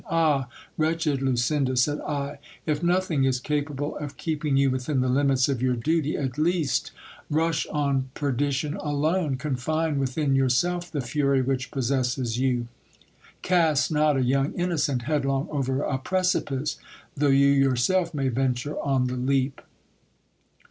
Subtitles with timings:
[0.09, 0.47] Ah!
[0.77, 5.61] wretched Lucinda, said I, if nothing is capable of keeping you within the limits of
[5.61, 6.89] your duty, at least
[7.29, 12.65] rush on perdition alone; confine with in yourself the fury which possesses you;
[13.43, 16.79] cast not a young innocent head long over a precipice,
[17.15, 19.61] though you yourself may venture on the leap.